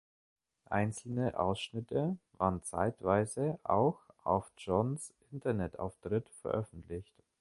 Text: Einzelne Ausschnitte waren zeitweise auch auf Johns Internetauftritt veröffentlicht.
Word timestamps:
Einzelne 0.65 1.37
Ausschnitte 1.39 2.17
waren 2.39 2.63
zeitweise 2.63 3.59
auch 3.61 3.99
auf 4.23 4.51
Johns 4.57 5.13
Internetauftritt 5.31 6.27
veröffentlicht. 6.41 7.13